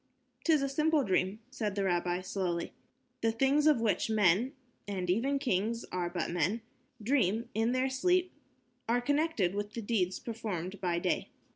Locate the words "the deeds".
9.75-10.17